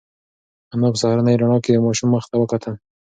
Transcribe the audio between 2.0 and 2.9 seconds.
مخ ته وکتل.